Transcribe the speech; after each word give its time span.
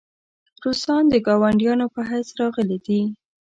روسان 0.63 1.03
د 1.09 1.15
ګاونډیانو 1.27 1.85
په 1.95 2.01
حیث 2.09 2.29
راغلي 2.39 2.77
دي. 2.85 3.01